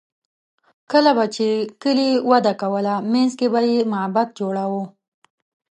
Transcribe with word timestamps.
کله 0.91 1.11
به 1.17 1.25
چې 1.35 1.47
کلي 1.81 2.09
وده 2.29 2.53
کوله، 2.61 2.93
منځ 3.11 3.31
کې 3.39 3.47
به 3.53 3.59
یې 3.69 3.79
معبد 3.93 4.27
جوړاوه. 4.39 4.83